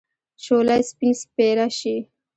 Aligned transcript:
شوله! 0.43 0.77
سپين 0.89 1.13
سپيره 1.21 1.67
شې. 1.79 1.95